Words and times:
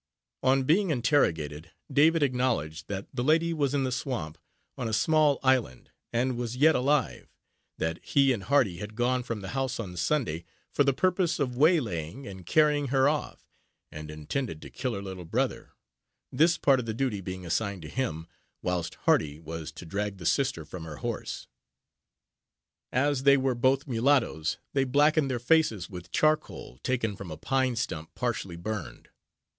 On 0.41 0.63
being 0.63 0.89
interrogated, 0.89 1.69
David 1.93 2.23
acknowledged 2.23 2.87
that 2.87 3.05
the 3.13 3.23
lady 3.23 3.53
was 3.53 3.75
in 3.75 3.83
the 3.83 3.91
swamp, 3.91 4.39
on 4.75 4.87
a 4.87 4.93
small 4.93 5.37
island, 5.43 5.91
and 6.11 6.37
was 6.37 6.57
yet 6.57 6.73
alive 6.73 7.29
that 7.77 8.03
he 8.03 8.33
and 8.33 8.45
Hardy 8.45 8.77
had 8.77 8.95
gone 8.95 9.21
from 9.21 9.41
the 9.41 9.49
house 9.49 9.79
on 9.79 9.95
Sunday, 9.95 10.43
for 10.73 10.83
the 10.83 10.91
purpose 10.91 11.39
of 11.39 11.55
waylaying 11.55 12.25
and 12.25 12.47
carrying 12.47 12.87
her 12.87 13.07
off, 13.07 13.47
and 13.91 14.09
intended 14.09 14.59
to 14.63 14.71
kill 14.71 14.95
her 14.95 15.03
little 15.03 15.23
brother 15.23 15.73
this 16.31 16.57
part 16.57 16.79
of 16.79 16.87
the 16.87 16.95
duty 16.95 17.21
being 17.21 17.45
assigned 17.45 17.83
to 17.83 17.87
him, 17.87 18.25
whilst 18.63 18.95
Hardy 19.05 19.37
was 19.39 19.71
to 19.73 19.85
drag 19.85 20.17
the 20.17 20.25
sister 20.25 20.65
from 20.65 20.83
her 20.83 20.95
horse. 20.97 21.45
As 22.91 23.21
they 23.21 23.37
were 23.37 23.53
both 23.53 23.85
mulattos, 23.85 24.57
they 24.73 24.83
blacked 24.83 25.27
their 25.27 25.37
faces 25.37 25.91
with 25.91 26.11
charcoal, 26.11 26.79
taken 26.81 27.15
from 27.15 27.29
a 27.29 27.37
pine 27.37 27.75
stump 27.75 28.15
partially 28.15 28.55
burned. 28.55 29.09